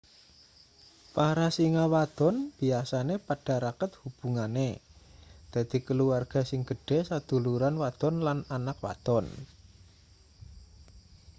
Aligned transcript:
para 1.15 1.47
singa 1.57 1.83
wadon 1.93 2.35
biasane 2.59 3.15
padha 3.27 3.55
raket 3.65 3.91
hubungane 4.01 4.69
dadi 5.53 5.77
kulawarga 5.87 6.41
sing 6.49 6.61
gedhe 6.69 6.97
saduluran 7.09 7.75
wadon 7.83 8.15
lan 8.27 8.39
anak 8.57 8.77
wadon 8.85 9.25